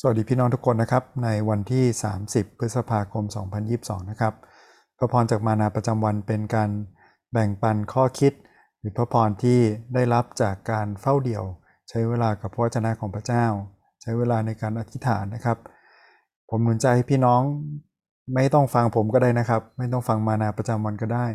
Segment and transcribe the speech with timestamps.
[0.00, 1.84] สวัสดีพี่น้องทุกคนนะครับ ในวันที่
[2.22, 3.24] 30 พฤษภาคม
[3.66, 4.34] 2022 นะครับ
[4.98, 6.70] พระพรจากมานาประจำวันเป็นการ
[7.32, 8.32] แบ่งปันข้อคิด
[8.78, 9.60] หรือพระพรที่
[9.94, 11.44] ได้รับจากการเฝ้าเดี่ยว
[11.88, 13.44] ใช้เวลากับพระวจนะของพระเจ้า
[14.02, 15.58] ใช้เวลาในการอธิษฐานนะครับ
[16.50, 17.42] ผมหนุนใจให้พี่น้อง
[18.34, 21.26] ไม่ต้องฟังผมก็ได้นะครับ ไม่ต้องฟังมานาประจำวันก็ได้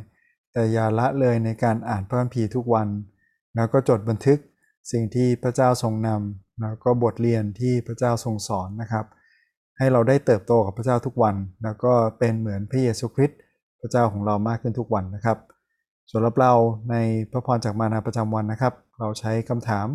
[0.54, 2.88] แต่อย่าละเลยในการอ่านพระคัมภีร์ทุกวัน
[3.56, 4.40] แล้วก็จดบันทึก
[4.92, 9.06] สิ่งที่พระเจ้าทรงนำ แล้วก็บทเรียนที่พระเจ้าทรงสอนนะครับ
[9.78, 13.40] ให้เราได้เติบโตกับพระเจ้าทุกวัน แล้วก็เป็นเหมือนพระเยซูคริสต์
[13.82, 15.38] พระเจ้าของเรามากขึ้นทุกวันนะครับ
[16.10, 16.54] ส่วนรับเรา
[16.92, 16.96] ใน
[17.32, 19.88] พระพรจากมานาประจำวันนะครับ เราใช้คำถาม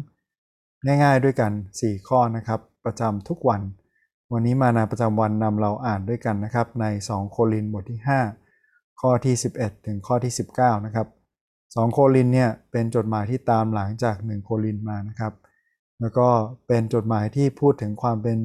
[1.02, 3.62] ง่ายๆด้วยกัน 4 ข้อนะครับ ประจำทุกวัน
[4.33, 8.00] วันนี้มานาประจำวันนำเราอ่านด้วยกันนะครับ ใน 2 โครินบทที่
[8.47, 11.06] 5 ข้อที่ 11 ถึงข้อที่ 19 นะครับ
[11.52, 15.33] 2 โครินเนี่ยเป็นจดหมายที่ตามหลังจาก 1 โครินมานะครับ
[16.01, 16.29] แล้วก็
[16.66, 18.39] เป็นจดหมายที่พูดถึงความเป็น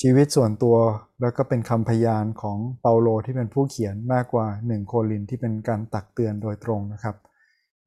[0.00, 0.76] ชีวิตส่วนตัว
[1.20, 7.16] แล้วก็เป็นคำพยานของเปาโลที่เป็นผู้เขียนมากกว่า 1 โครินที่เป็นการตักเตือนโดยตรงนะครับ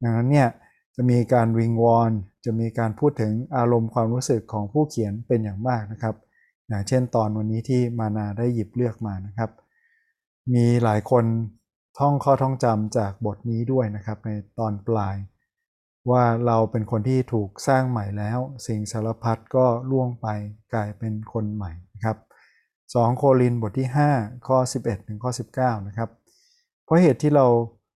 [0.02, 0.50] ดังนั้นเนี่ย
[0.96, 2.12] จะมีการวิงวอน
[2.46, 6.16] จะมีการพูดถึงอารมณ์ความรู้สึกของผู้เขียนเป็นอย่างมากนะครับ
[6.68, 9.52] อย่างเช่นตอนวันนี้ที่มานาได้หยิบเลือกมานะครับ
[10.54, 11.26] มีหลายคน
[12.00, 14.30] ท่องข้อท่องจำจากบทนี้ด้วยนะครับใน
[14.60, 15.16] ตอนปลาย
[16.12, 20.28] ว่าเราเป็นคนที่ถูกสร้างใหม่แล้ว สิ่งสารพัดก็ล่วงไป
[20.74, 22.18] กลายเป็นคนใหม่นะครับ
[22.68, 23.88] 2 โครินบทที่
[24.18, 26.10] 5 ข้อ 11 ถึงข้อ 19 นะครับ
[26.84, 27.48] เพราะเหตุที่เรา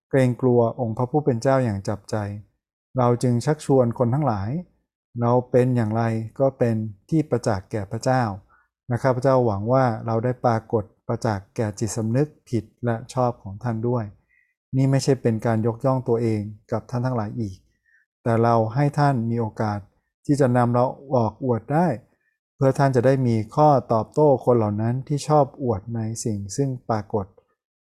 [0.09, 2.15] เกรงกลัวองค์พระผู้เป็นเจ้าอย่างจับใจ
[2.97, 4.49] เราจึงชักชวนคนทั้งหลาย
[5.21, 6.03] เราเป็นอย่างไร
[6.39, 6.75] ก็เป็น
[7.09, 8.23] ที่ประจักษ์แก่พระเจ้า
[8.91, 14.03] นะครับพระเจ้าหวังว่าเราได้ปรากฏประจักษ์แก่จิตสำนึกผิดและชอบของท่านด้วย
[14.75, 17.55] นี่ไม่ใช่เป็นการยกย่องตัวเองกับท่านทั้งหลายอีก
[18.27, 19.79] แต่เราให้ท่านมีโอกาส
[20.25, 21.87] ที่จะนำเราออกอวดได้
[22.55, 27.25] เพื่อท่านจะได้มีข้อตอบโต้คนเหล่านั้นที่ชอบอวดในสิ่งซึ่งปรากฏ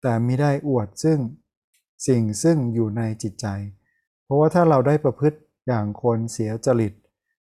[0.01, 1.19] แต่ไม่ได้อวดซึ่ง
[2.07, 3.47] สิ่งซึ่งอยู่ในจิตใจ
[4.23, 6.93] เพราะว่าถ้าเราได้ประพฤติอย่างคนเสียจริต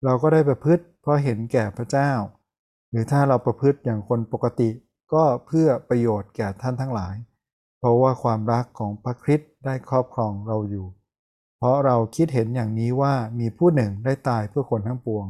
[0.04, 2.10] เราก็ได้ประพฤติเพราะเห็นแก่พระเจ้า
[2.90, 4.70] หรือถ้าเราประพฤติอย่างคนปกติ
[5.12, 7.14] ก็เพื่อประโยชน์แก่ท่านทั้งหลาย
[7.78, 10.86] เพราะว่าความรักของพระคริสต์ได้ครอบครองเราอยู่
[11.58, 15.26] เพราะเราคิดเห็นอย่างนี้ว่ามีผู้หนึ่งได้ตายเพื่อคนทั้งปวง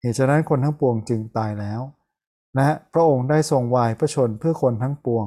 [0.00, 1.80] เหตุฉะนั้นคนทั้งปวงจึงตายแล้ว
[2.56, 5.26] และพระองค์ได้ทรงวายพระชนเพื่อคนทั้งปวง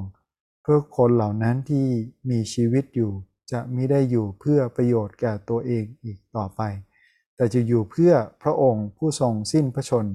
[0.62, 1.88] เพื่อคนเหล่านั้นที่
[2.30, 3.12] มีชีวิตอยู่
[3.52, 6.62] จะม่ได้อยู่เพื่อประโยชน์แก่ตัวเองอีกต่อไป
[7.36, 8.14] แต่จะอยู่เพื่อ
[8.44, 10.06] พระองค์ผู้ทรงสิ้นพระชน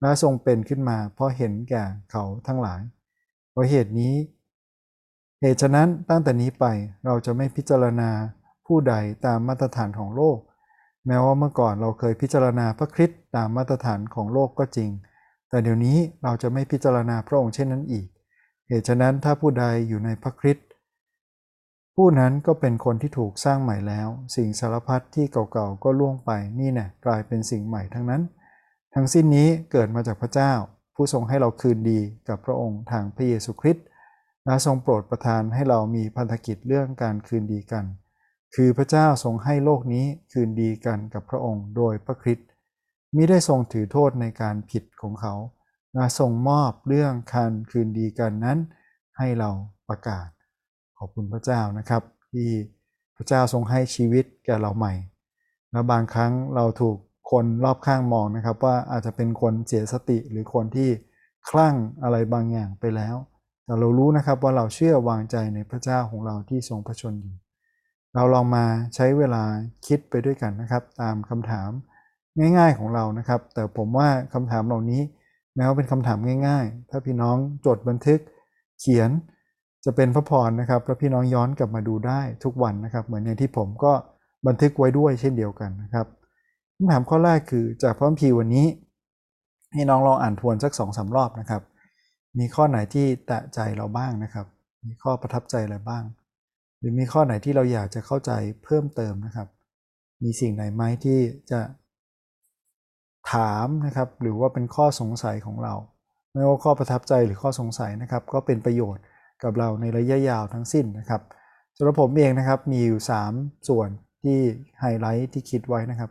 [0.00, 2.80] และทรงเป็นขึ้นมา เพราะเห็นแก่เขาทั้งหลาย
[3.50, 4.14] เพราะเหตุนี้
[5.40, 6.64] เหตุฉะนั้นตั้งแต่นี้ไป
[7.04, 8.10] เราจะไม่พิจารณา
[8.66, 8.94] ผู้ใด
[9.26, 10.38] ตามมาตรฐานของโลก
[11.06, 14.90] แม้ว่าเมื่อก่อนเราเคยพิจารณาพระคริสต์ตามมาตรฐานของโลกก็จริง
[15.48, 18.06] แต่เดี๋ยวนี้เราจะไม่พิจารณาพระองค์เช่นนั้นอีก
[18.68, 20.66] เหตุฉะนั้นถ้าผู้ใดอยู่ในพระคริสต์
[21.96, 28.22] ผู้นั้นก็เป็นคนที่ถูกสร้างใหม่แล้ว สิ่งสารพัดที่เก่าๆก็ล่วงไปนี่แน่กลายเป็นสิ่งใหม่ทั้งนั้น
[28.94, 30.52] ทั้งสิ้นนี้เกิดมาจากพระเจ้า
[30.94, 33.86] ผู้ทรงให้เราคืนดีกับพระองค์ทางพระเยซูคริสต์
[34.44, 37.84] และทรงโปรดประทานให้เรามีพันธกิจเรื่องการคืนดีกัน
[38.54, 42.48] คือพระเจ้าทรงให้โลกนี้คืนดีกันกับพระองค์โดยพระคริสต์
[43.16, 45.34] มิได้ทรงถือโทษในการผิดของเขา
[45.94, 48.58] และทรงมอบเรื่องการคืนดีกันนั้น
[49.18, 49.50] ให้เรา
[49.88, 50.28] ประกาศ
[50.98, 52.02] ขอบคุณพระเจ้านะครับ
[52.32, 52.48] ที่
[53.16, 54.94] พระเจ้าทรงให้ชีวิตแก่เราใหม่
[55.72, 56.96] และบางครั้งเราถูก
[57.30, 60.88] คนรอบข้างมองนะครับ ว่าอาจจะเป็นคนเสียสติหรือคนที่
[61.48, 63.16] คลั่งอะไรบางอย่างไปแล้ว
[63.64, 67.34] แต่เรารู้นะครับว่าเราเชื่อวางใจในพระเจ้าของเราที่ทรงพระชนอยู่
[68.16, 69.42] เราลองมาใช้เวลา
[69.86, 71.70] คิดไปด้วยกันนะครับ ตามคำถาม
[72.38, 75.02] ง่าย ๆของเรานะครับ แต่ผมว่าคำถามเหล่านี้
[75.56, 78.20] แม้ว่าเป็นคำถามง่าย ๆ ถ้าพี่น้องจดบันทึก
[78.80, 79.10] เขียน
[79.84, 83.92] จะเป็นพระพรนะครับแล้วพี่น้องย้อนกลับมาดูได้ทุกวันนะครับ เหมือนอย่างที่ผมก็
[84.46, 86.06] บันทึกไว้ด้วยเช่นเดียวกันนะครับ
[86.76, 88.66] คำถามข้อแรกคือจากพร้อมพีวันนี้
[89.74, 91.62] ให้น้องลองอ่านทวนสักสองสารอบนะครับ
[92.38, 94.46] มีข้อไหนที่แตะใจเราบ้างนะครับ
[94.86, 96.04] มีข้อประทับใจอะไรบ้าง
[96.86, 98.32] รือมีข้อไหนที่เราอยากจะเข้าใจ
[98.64, 99.48] เพิ่มเติมนะครับ
[100.22, 101.18] มีสิ่งไหนไหมที่
[101.50, 101.60] จะ
[103.32, 105.74] ถามนะครับ หรือว่าเป็นข้อสงสัยของเรา
[106.32, 109.04] ไม่ว่าข้อประทับใจหรือข้อสงสัยนะครับ ก็เป็นประโยชน์
[109.42, 111.22] กับเราในระยะยาวทั้งสิ้นนะครับ
[111.76, 113.00] สำหรับผมเองนะครับมีอยู่
[113.34, 113.88] 3 ส่วน
[114.22, 114.38] ที่
[114.80, 116.10] ไฮไลท์ที่คิดไว้นะครับ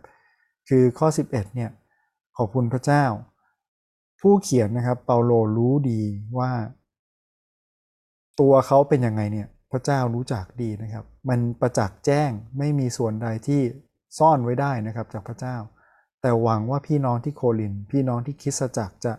[0.69, 1.69] คือข้อ 11เนี่ย
[2.37, 3.05] ขอบคุณพระเจ้า
[4.21, 6.01] ผู้เขียนนะครับเปาโลรู้ดี
[6.39, 6.51] ว่า
[8.39, 13.61] ตัวเขาเป็นยังไงเนี่ย พระเจ้ารู้จักดีนะครับ มันประจักษ์แจ้งไม่มีส่วนใดที่
[14.17, 15.55] ซ่อนไว้ได้นะครับจากพระเจ้า
[16.21, 19.13] แต่หวังว่าพี่น้องที่โคลิน พี่น้องที่คิดจักจะ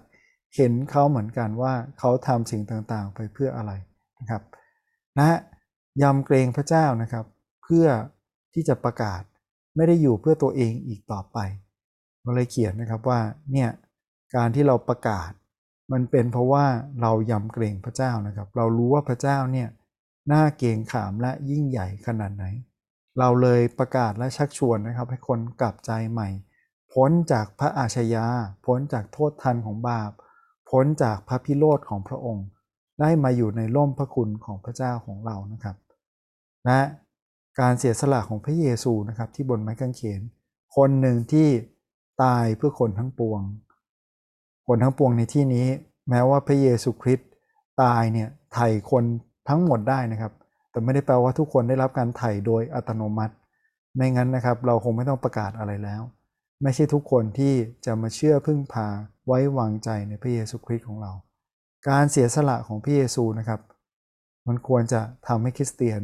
[0.57, 3.73] เห็นเขาเหมือนกันว่าเขาทำสิ่งต่างๆ ไปเพื่ออะไร
[4.21, 4.43] นะครับ
[5.19, 5.39] นะ
[6.03, 7.25] ยำเกรงพระเจ้านะครับ
[7.65, 7.87] เพื่อ
[8.55, 9.23] ที่จะประกาศ
[9.77, 11.39] ไม่ได้อยู่เพื่อตัวเองอีกต่อไป
[12.23, 13.21] เราเลยเขียนนะครับว่า
[13.53, 13.71] เนี่ย
[14.35, 15.31] การที่เราประกาศ
[15.93, 16.65] มันเป็นเพราะว่า
[17.03, 19.69] เรายำเกรงพระเจ้านะครับ เรารู้ว่าพระเจ้าเนี่ย
[20.33, 22.45] น่าเกงขามและยิ่งใหญ่ขนาดไหน
[23.19, 26.29] เราเลยประกาศและชักชวนนะครับ ให้คนกลับใจใหม่
[26.93, 28.27] พ้นจากพระอาชญา
[28.67, 30.11] พ้นจากโทษทันของบาป
[30.71, 32.47] พ้นจากพระพิโรธของพระองค์
[33.01, 35.77] ได้มาอยู่ในร่มพระคุณของพระเจ้าของเรานะครับ
[36.67, 36.81] และ
[37.61, 40.21] การเสียสละของพระเยซูนะครับ ที่บนไม้กางเขน
[40.77, 41.49] คนหนึ่งที่
[42.23, 43.41] ตายเพื่อคนทั้งปวง
[44.69, 45.67] คนทั้งปวงในที่นี้
[46.09, 47.31] แม้ว่าพระเยซูคริสต์
[47.83, 49.05] ตายเนี่ยไถ่คน
[49.49, 50.33] ทั้งหมดได้นะครับ
[50.71, 53.35] แต่ไม่ได้แปลว่าทุกคนได้รับการไถ่โดยอัตโนมัติ
[53.95, 56.03] ไม่งั้นนะครับ เราคงไม่ต้องประกาศอะไรแล้ว
[56.63, 57.55] ไม่ใช่ทุกคนที่
[57.87, 58.87] จะมาเชื่อพึ่งพา
[59.27, 61.13] ไว้วางใจในพระเยซูคริสต์ของเรา
[61.89, 63.61] การเสียสละของพระเยซูนะครับ
[64.47, 66.03] มันควรจะทำให้คริสเตียน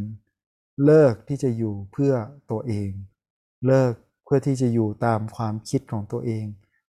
[0.84, 2.14] เลิกที่จะอยู่เพื่อ
[2.50, 2.90] ตัวเอง
[3.66, 3.92] เลิก
[4.24, 6.44] เพื่อที่จะอยู่ตามความคิดของตัวเอง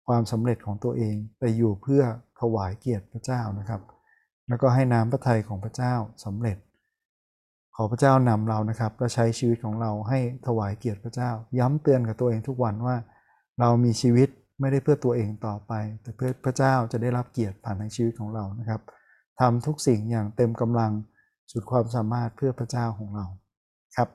[0.07, 2.03] ความสำเร็จของตัวเอง แต่อยู่เพื่อ
[2.39, 3.81] ถวายเกียรติพระเจ้านะครับ
[4.51, 5.93] แล้วก็ให้น้ำพระทัยของพระเจ้า
[6.25, 6.57] สำเร็จ
[7.75, 12.95] ขอพระเจ้านำเรานะครับและใช้ชีวิตของเราให้ถวายเกียรติพระเจ้า ย้ำเตือนกับตัวเองทุกวันว่า
[13.59, 18.81] เรามีชีวิตไม่ได้เพื่อตัวเองต่อไป แต่เพื่อพระเจ้าจะได้รับเกียรติผ่านในชีวิตของเรานะครับ
[19.39, 20.91] ทำทุกสิ่งอย่างเต็มกำลัง
[21.51, 23.25] สุดความสามารถเพื่อพระเจ้าของเรา
[23.97, 24.09] ครับ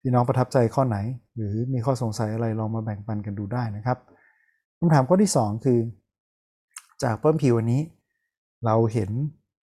[0.00, 0.98] พี่น้องประทับใจข้อไหน
[1.36, 3.98] หรือมีข้อสงสัยอะไรลองมาแบ่งปันกันดูได้นะครับ
[4.78, 5.78] คำถามข้อที่ 2 คือ
[7.02, 7.82] จากเพิ่มผิววันนี้
[8.64, 9.10] เราเห็น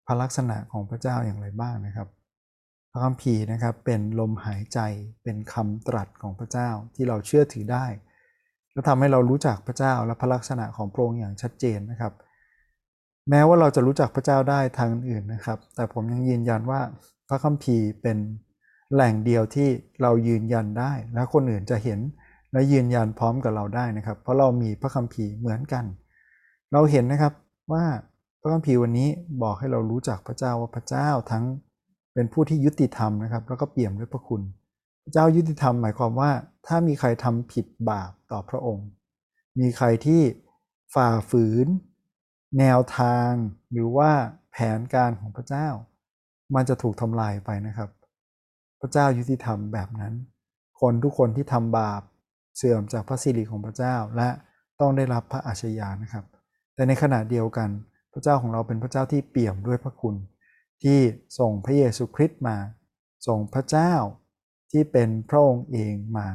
[0.07, 2.09] พระลักษณะของพระเจ้าอย่างไรบ้างนะครับ
[2.91, 4.79] พระคัมภีร์นะครับเป็นลมหายใจ
[5.23, 7.87] เป็นคำตรัสของพระเจ้าที่เราเชื่อถือได้
[8.73, 12.13] และทำให้เรารู้จักพระเจ้าและพระลักษณะของพระองค์อย่างชัดเจนนะครับ
[13.31, 16.81] แม้ว่าเราจะรู้จักพระเจ้าได้ทางอื่นนะครับ แต่ผมยังยืนยันว่า
[17.29, 18.19] พระคัมภีร์เป็น
[18.93, 19.69] แหล่งเดียวที่
[20.03, 22.01] เรายืนยันได้ และคนอื่นจะเห็น
[22.53, 25.85] และยืนยันพร้อมกับเราได้นะครับ เพราะเรามีพระคัมภีร์เหมือนกัน
[26.73, 27.33] เราเห็นนะครับ
[27.73, 27.85] ว่า
[28.45, 29.09] ระคัมภีร์วันนี้
[29.43, 31.45] บอกให้เรารู้จักพระเจ้าว่าพระเจ้าทั้ง
[32.15, 34.43] เป็นผู้ที่ยุติธรรมนะครับ แล้วก็เปี่ยมด้วยพระคุณ
[35.05, 36.31] พระเจ้ายุติธรรมหมายความว่า
[36.67, 38.87] ถ้ามีใครทำผิดบาปต่อพระองค์
[39.61, 40.23] มีใครที่
[40.95, 41.67] ฝ่าฝืน
[42.59, 43.31] แนวทาง
[43.73, 44.11] หรือว่า
[44.53, 45.69] แผนการของพระเจ้า
[46.55, 47.91] มันจะถูกทำลายไปนะครับ
[48.81, 50.15] พระเจ้ายุติธรรมแบบนั้น
[50.81, 52.03] คนทุกคนที่ทำบาป
[52.57, 54.29] เสื่อมจากพระสิริของพระเจ้าและ
[54.81, 56.25] ต้องได้รับพระอาชญานะครับ
[56.75, 57.69] แต่ในขณะเดียวกัน
[58.15, 60.17] พระเจ้าของเราเป็นพระเจ้าที่เปี่ยมด้วยพระคุณ
[60.83, 60.99] ที่
[61.39, 62.57] ส่งพระเยซูคริสต์มา
[63.27, 63.93] ส่งพระเจ้า
[64.73, 66.29] ที่เป็นพระองค์เองมา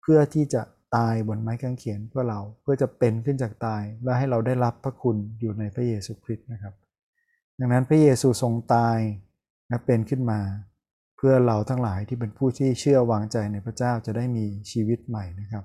[0.00, 0.62] เพื่อที่จะ
[0.96, 6.74] ตายบนไม้กางเขนเพื่อเราเพื่อจะเป็นขึ้นจากตายและให้เราได้รับพระคุณอยู่ในพระเยซูคริสต์นะครับ
[7.58, 8.98] ดังนั้นพระเยซูทรงตาย
[9.68, 10.40] และเป็นขึ้นมา
[11.16, 15.64] เพื่อเราทั้งหลายที่เป็นผู้ที่เชื่อวางใจในพระเจ้าจะได้มีชีวิตใหม่นะครับ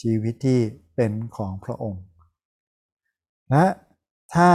[0.00, 0.60] ชีวิตที่
[0.96, 2.04] เป็นของพระองค์
[3.50, 3.64] และ
[4.34, 4.50] ถ้า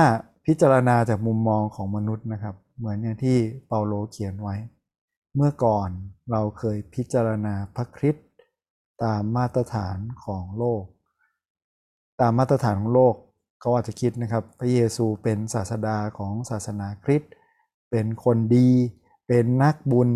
[0.46, 3.38] พิจารณาจากมุมมองของมนุษย์นะครับ เหมือนอย่างที่
[3.68, 4.56] เปาโลเขียนไว้
[5.36, 5.90] เมื่อก่อน
[6.32, 8.28] เราเคยพิจารณาพระคริสต์
[9.04, 10.84] ตามมาตรฐานของโลก
[12.22, 13.16] ตามมาตรฐานของโลก
[13.60, 17.32] เขาอาจจะคิดนะครับ พระเยซูเป็นศาสดาของศาสนาคริสต์
[17.92, 18.70] เป็นคนดี
[19.28, 20.10] เป็นนักบุญ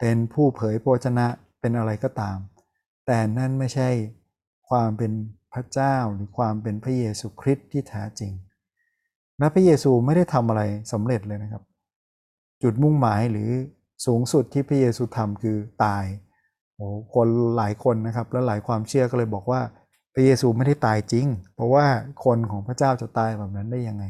[0.00, 1.26] เป็นผู้เผยพระชนะ
[1.60, 2.38] เป็นอะไรก็ตาม
[3.06, 3.88] แต่นั่นไม่ใช่
[4.68, 5.12] ความเป็น
[5.52, 8.32] พระเจ้าหรือความเป็นพระเยซูคริสต์ที่แท้จริง
[9.38, 11.62] และพระเยซูไม่ได้ทำอะไรสำเร็จเลยนะครับ
[12.62, 13.50] จุดมุ่งหมายหรือ
[14.06, 16.04] สูงสุดที่พระเยซูทำคือตาย
[16.76, 19.60] โอ้คนหลายคนนะครับ และหลายความเชื่อก็เลยบอกว่า
[20.14, 21.86] พระเยซูไม่ได้ตายจริง เพราะว่า
[22.24, 24.04] คนของพระเจ้าจะตายแบบนั้นได้ยังไง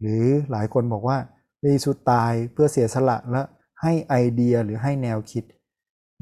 [0.00, 1.18] หรือหลายคนบอกว่า
[1.58, 3.42] พระเยซูตายเพื่อเสียสละและ
[3.82, 5.44] ให้ไอเดียหรือให้แนวคิด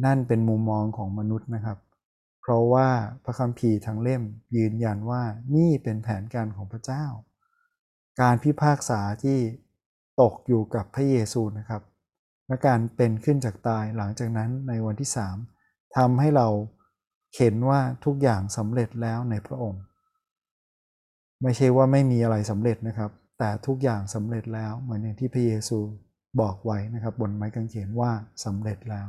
[0.05, 1.79] นั่นเป็นมุมมองของมนุษย์นะครับ
[2.43, 2.89] เพราะว่า
[3.25, 4.23] พระคัมภีร์ทั้งเล่ม
[4.57, 5.23] ยืนยันว่า
[5.55, 7.05] นี่เป็นแผนการของพระเจ้า
[8.21, 9.39] การพิพากษาที่
[10.21, 11.83] ตกอยู่กับพระเยซูนะครับ
[12.47, 15.37] และการเป็นขึ้นจากตายหลังจากนั้นในวันที่สาม
[15.97, 16.49] ทำให้เรา
[17.37, 19.83] เห็นว่าทุกอย่างสำเร็จแล้วในพระองค์
[21.43, 25.79] ไม่ใช่ว่าไม่มีอะไรสำเร็จนะครับ แต่ทุกอย่างสำเร็จแล้วเหมือนอย่างที่พระเยซู
[26.41, 28.13] บอกไว้นะครับ บนไม้กางเขนว่า
[28.45, 29.09] สำเร็จแล้ว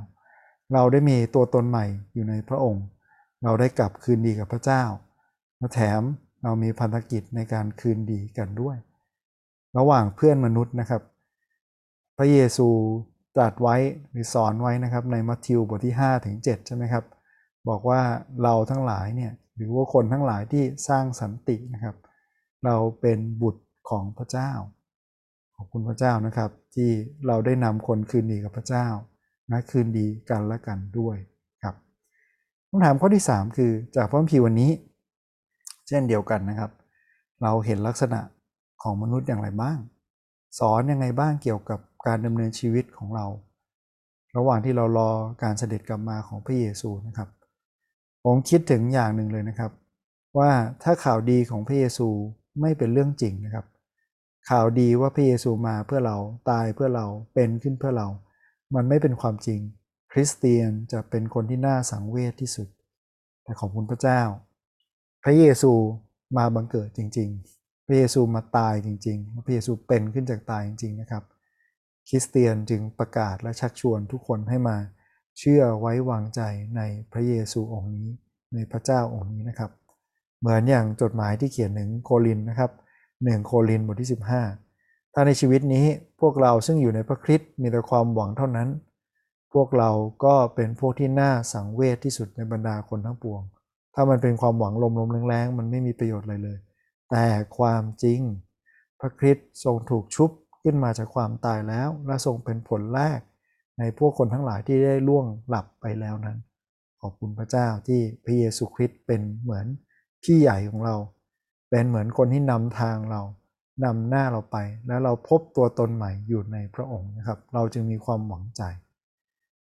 [0.73, 2.85] เราได้มีตัวตนใหม่อยู่ในพระองค์
[3.43, 4.83] เราได้กลับคืนดีกับพระเจ้า
[5.57, 6.01] และแถม
[6.43, 8.77] เรามีพันธกิจในการคืนดีกันด้วย
[9.77, 11.01] ระหว่างเพื่อนมนุษย์นะครับ
[12.17, 12.67] พระเยซู
[13.35, 13.75] ตรัสไว้
[14.11, 17.05] หรือสอนไว้นะครับ ในมัทธิวบทที่5ถึง7ใช่ไหมครับ
[17.69, 18.01] บอกว่า
[18.43, 21.95] เราทั้งหลายเนี่ยหรือว่าคนทั้งหลายที่สร้างสันตินะครับ
[22.65, 24.51] เราเป็นบุตรของพระเจ้า
[25.55, 26.89] ขอบคุณพระเจ้านะครับ ที่
[27.27, 28.87] เราได้นำคนคืนดีกับพระเจ้า
[29.51, 31.17] นะคืนดีกันและกันด้วย
[31.63, 31.75] ครับ
[32.69, 34.71] คำถามข้อที่ 3 คือจากพระคัมภีร์วันนี้
[35.87, 36.71] เช่นเดียวกันนะครับ
[37.41, 38.19] เราเห็นลักษณะ
[38.83, 39.77] ของมนุษย์อย่างไรบ้าง
[40.59, 43.25] สอนยังไงบ้างเกี่ยวกับการดำเนินชีวิตของเรา
[44.37, 45.09] ระหว่างที่เรารอ
[45.43, 47.29] การเสด็จกลับมาของพระเยซูนะครับ
[48.25, 49.71] ผมคิดถึงอย่างหนึ่งเลยนะครับ
[50.37, 50.51] ว่า
[50.83, 52.07] ถ้าข่าวดีของพระเยซู
[52.61, 53.65] ไม่เป็นเรื่องจริงนะครับ
[54.49, 56.17] ข่าวดีว่าพระเยซูมาเพื่อเรา
[56.49, 58.07] ตายเพื่อเราเป็นขึ้นเพื่อเรา
[58.75, 59.59] มันไม่เป็นความจริง
[60.11, 62.67] คริสเตียนจะเป็นคนที่น่าสังเวชที่สุด
[63.43, 64.21] แต่ขอบคุณพระเจ้า
[65.23, 65.71] พระเยซู
[66.37, 67.58] มาบังเกิดจริง ๆ
[67.89, 71.23] ระเยซูมาตายจริงๆพระเยซูเป็นขึ้นจากตายจริงๆนะครับ
[72.09, 74.77] คริสเตียนจึงประกาศและชักชวนทุกคนให้มา
[75.39, 76.41] เชื่อไว้วางใจ
[76.75, 76.81] ใน
[77.11, 78.07] พระเยซูองค์นี้
[78.53, 79.71] ในพระเจ้าองค์นี้นะครับ
[80.39, 82.71] เหมือนอย่างจดหมายที่เขียนถึงโคลินนะครับ
[83.23, 84.09] หนึ่งโคลินบทที่
[84.61, 85.85] 15 ถ้าในชีวิตนี้
[86.21, 88.69] พวกเราซึ่งอยู่ในพระคริสต์มีแต่ความหวังเท่านั้น
[89.53, 89.91] พวกเรา
[90.23, 93.41] ก็เป็นพวกที่น่าสังเวชที่สุดในบรรดาคนทั้งปวง
[93.95, 96.57] ถ้ามันเป็นความหวังลมๆแรงๆมันไม่มีประโยชน์อะไรเลย
[97.11, 97.25] แต่
[97.57, 98.19] ความจริง
[98.99, 100.29] พระคริสต์ทรงถูกชุบ
[100.63, 103.19] ขึ้นมาจากความตายแล้ว และทรงเป็นผลแรก
[103.79, 106.37] ในพวกคนทั้งหลายที่ได้ล่วงหลับไปแล้วนั้น
[107.01, 109.65] ขอบคุณพระเจ้าที่พระเยซูคริสต์เป็นเหมือน
[110.23, 110.95] พี่ใหญ่ของเรา
[111.69, 113.21] เป็นเหมือนคนที่นำทางเรา
[113.85, 118.61] นำหน้าเราไป แล้วเราพบตัวตนใหม่อยู่ในพระองค์นะครับ เราจึงมีความหวังใจ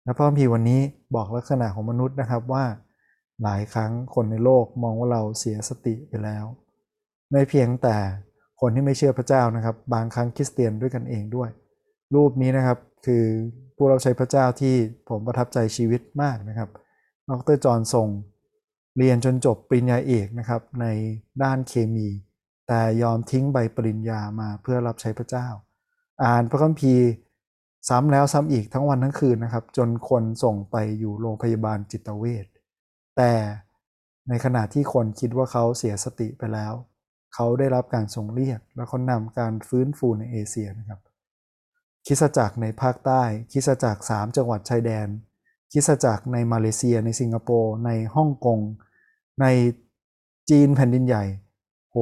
[0.05, 0.81] และพระคัมภีร์วันนี้
[1.15, 2.65] บอกลักษณะของมนุษย์นะครับว่า
[3.43, 6.45] หลายครั้งคนในโลกมองว่าเราเสียสติไปแล้ว
[7.31, 7.97] ไม่เพียงแต่
[8.61, 11.51] คนที่ไม่เชื่อพระเจ้านะครับ บางครั้งคริสเตียนด้วยกันเองด้วย
[12.15, 13.25] รูปนี้นะครับคือ
[13.77, 14.75] ผู้เราใช้พระเจ้าที่
[15.09, 16.69] ผมประทับใจชีวิตมากนะครับ
[17.31, 18.09] ดรจอห์นทรง
[18.99, 20.87] เรียนจนจบปริญญาเอกนะครับใน
[21.43, 22.09] ด้านเคมี
[22.69, 25.47] แต่ยอมทิ้งใบปริญญามาเพื่อรับใช้พระเจ้า
[26.25, 27.07] อ่านพระคัมภีร์
[27.89, 32.47] ซ้ำแล้วซ้ำอีกทั้งวันทั้งคืนนะครับ จนคนส่งไปอยู่โรงพยาบาลจิตเวช
[33.17, 33.33] แต่
[34.29, 36.73] ในขณะที่คนคิดว่าเขาเสียสติไปแล้ว
[37.35, 41.01] เขาได้รับการทรงเรียก และเขานำการฟื้นฟูในเอเชียนะครับ
[42.07, 45.09] คิสจักรในภาคใต้คิสจักร3จังหวัดชายแดน
[45.73, 48.61] คิสจักรในมาเลเซีย ในสิงคโปร์ในฮ่องกง
[49.41, 49.47] ใน
[50.51, 51.25] จีนแผ่นดินใหญ่
[51.91, 51.97] โห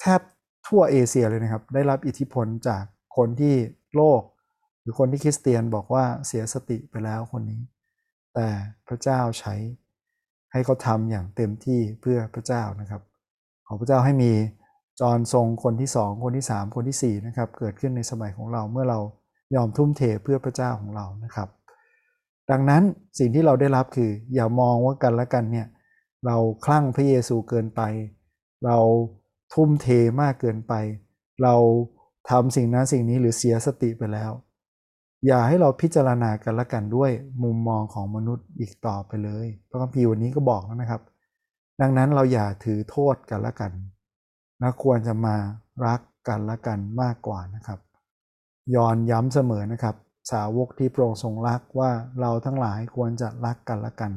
[0.00, 0.20] แทบ
[0.66, 2.84] ทั่วเอเชียเลยนะครับ ได้รับอิทธิพลจาก
[3.16, 3.54] คนที่
[3.96, 4.22] โลก
[4.80, 7.62] หรือคนที่คริสเตียนบอกว่าเสียสติไปแล้วคนนี้
[8.34, 8.48] แต่
[8.88, 9.54] พระเจ้าใช้
[10.52, 13.02] ให้เขาทำอย่างเต็มที่เพื่อพระเจ้านะครับ
[13.66, 14.32] ขอพระเจ้าให้มี
[15.00, 18.98] จอห์นทรงคนที่สองคนที่สามคนที่สี่นะครับเกิดขึ้นในสมัยของเราเมื่อเรา
[19.54, 21.48] ยอมทุ่มเทเพื่อพระเจ้าของเรานะครับ
[22.50, 22.82] ดังนั้น
[23.18, 25.66] สิ่งที่เราได้รับคือ อย่ามองว่ากันและกันเนี่ย
[26.26, 27.82] เราคลั่งพระเยซูเกินไป
[28.64, 28.78] เรา
[29.54, 29.86] ทุ่มเท
[30.20, 30.72] มากเกินไป
[31.42, 31.54] เรา
[32.30, 34.30] ทำสิ่งนั้นสิ่งนี้หรือเสียสติไปแล้ว
[35.26, 37.10] อย่าให้เราพิจารณากันและกันด้วย
[37.42, 41.00] มุมมองของมนุษย์อีกต่อไปเลย พระคัมภีร์วันนี้ก็บอกแล้วนะครับ
[41.80, 43.72] ดังนั้นเราอย่าถือโทษกันละกัน
[44.62, 45.36] นะควรจะมา
[45.86, 47.80] รักกันละกันมากกว่านะครับ
[48.74, 49.96] ย้อนย้ำเสมอนะครับ
[50.32, 51.90] สาวกที่โปร่งทรงรักว่า
[52.20, 54.12] เราทั้งหลายควรจะรักกันละกัน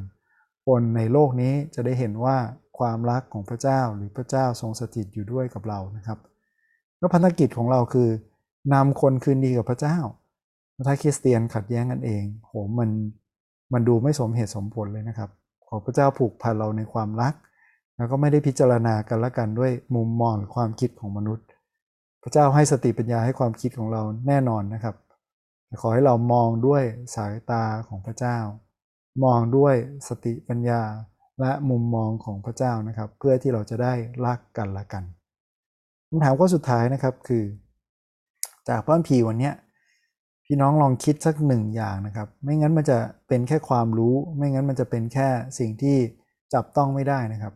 [0.66, 2.36] คนในโลกนี้จะได้เห็นว่า
[2.78, 6.18] ความรักของพระเจ้าหรือพระเจ้าทรงสถิตอยู่ด้วยกับเรานะครับ
[6.98, 8.08] แล้วพันธกิจของเราคือ
[8.74, 9.96] นำคนคืนดีกับพระเจ้า
[10.86, 12.90] ถ้าคริสเตียนขัดแย้งกันเองโหมัน
[13.72, 15.30] มันดูไม่สมเหตุสมผลเลยนะครับ
[15.68, 17.34] ขอพระเจ้าผูกพันเราในความรัก
[17.98, 21.46] แล้วก็ไม่ได้พิจารณากันละกันด้วยมุมมองความคิดของมนุษย์
[22.22, 24.96] พระเจ้าให้สติปัญญาให้ความคิดของเราแน่นอนนะครับ
[25.80, 26.82] ขอให้เรามองด้วย
[27.14, 28.38] สายตาของพระเจ้า
[29.24, 29.74] มองด้วย
[30.08, 30.82] สติปัญญา
[31.40, 33.94] และมุมมองของพระเจ้านะครับ เพื่อที่เราจะได้
[34.26, 35.04] รักกันละกัน
[36.08, 37.44] คำถามข้อสุดท้ายนะครับคือ
[38.68, 39.50] จากพระคัมภีวันนี้
[40.46, 45.28] พี่น้องลองคิดสักหนึ่งอย่างนะครับ ไม่งั้นมันจะเป็นแค่ความรู้ ไม่งั้นมันจะเป็นแค่
[45.58, 45.96] สิ่งที่
[46.54, 47.54] จับต้องไม่ได้นะครับ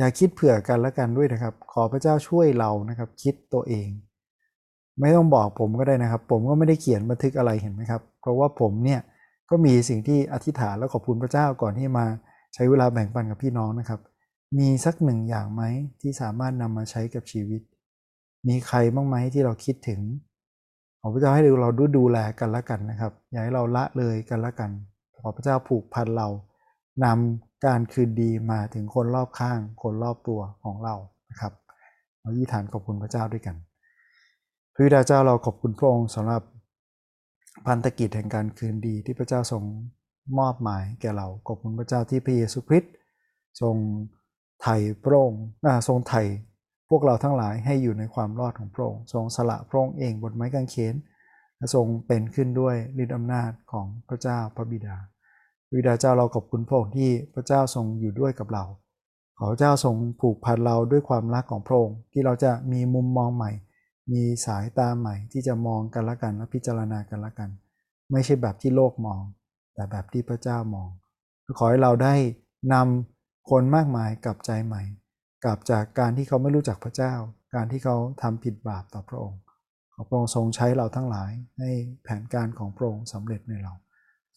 [0.00, 3.88] อย่าคิดเผื่อกันละกันด้วยนะครับ ขอพระเจ้าช่วยเรานะครับ คิดตัวเอง
[5.00, 9.00] ไม่ต้องบอกผมก็ได้นะครับ ผมก็ไม่ได้เขียนบันทึกอะไรเห็นไหมครับ เพราะว่าผมเนี่ย
[9.50, 12.04] ก็มีสิ่งที่อธิษฐานและขอบคุณพระเจ้าก่อนที่มา
[12.54, 14.00] ใช้เวลาแบ่งปันกับพี่น้องนะครับ
[14.58, 15.62] มีสักหนึ่งอย่างไหม
[16.00, 17.62] ที่สามารถนำมาใช้กับชีวิต
[18.48, 20.00] มีใครบ้างไหมที่เราคิดถึง
[21.00, 24.70] ขอพระเจ้าให้เราดูดูแลกันละกันนะครับ อย่าให้เราละเลยกันละกัน
[25.18, 26.28] ขอพระเจ้าผูกพันเรา
[27.04, 30.94] นำ การคืนดีมาถึงคนรอบข้าง คนรอบตัวของเรา
[31.30, 31.52] นะครับ
[32.20, 33.56] เรายี่ฐานขอบคุณพระเจ้าด้วยกัน
[34.74, 36.42] พระบิดาเจ้าเราขอบคุณพระองค์สำหรับ
[37.66, 39.62] พันธกิจแห่งการคืนดีที่พระเจ้าทรง
[40.38, 42.92] มอบหมายแก่เราขอบคุณพระเจ้าที่พระเยซูคริสต์
[43.60, 43.76] ทรง
[44.62, 45.44] ไถ่พระองค์
[45.88, 46.22] ทรงไถ่
[46.90, 50.94] พวกเราทั้งหลายให้อยู่ในความรอดของพระองค์ทรงสละพระองค์เองบนไม้กางเขน
[51.56, 54.96] และทรงเป็นขึ้นด้วยฤทธิอำนาจของพระเจ้าพระบิดา
[55.72, 58.64] บิดาเจ้าเราขอบคุณพระองค์ที่พระเจ้าทรงอยู่ด้วยกับเรา
[59.38, 63.52] ขอพระเจ้าทรงผูกพันเราด้วยความรักของพระองค์ที่เราจะมีมุมมองใหม่
[64.12, 67.50] มีสายตาใหม่ที่จะมองกันละกันและพิจารณากันละกัน
[68.12, 69.22] ไม่ใช่แบบที่โลกมอง
[69.74, 70.88] แต่แบบที่พระเจ้ามอง
[71.58, 72.14] ขอให้เราได้
[72.72, 74.82] นำคนมากมายกลับใจใหม่
[75.44, 77.14] กลับจากการที่เขาไม่รู้จักพระเจ้า
[77.54, 79.40] การที่เขาทำผิดบาปต่อพระองค์
[79.94, 81.70] ขอพระองค์ทรงใช้เราทั้งหลายให้
[82.02, 83.72] แผนการของพระองค์สำเร็จในเรา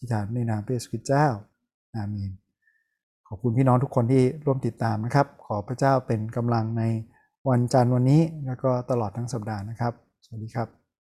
[0.04, 1.26] ที่ฐานในนามพระเยซูคริสต์เจ้า
[1.94, 2.30] อาเมน
[3.28, 6.82] ขอบคุณพี่น้องทุกคนที่ร่วมติดตามนะครับ ขอพระเจ้าเป็นกำลังใน
[7.48, 9.92] วันจันทร์วันนี้ แล้วก็ตลอดทั้งสัปดาห์นะครับ
[10.24, 10.83] สวัสดีครับ